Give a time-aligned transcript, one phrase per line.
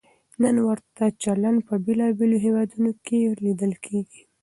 [0.43, 4.21] نن ورته چلند په بېلابېلو هېوادونو کې لیدل کېږي.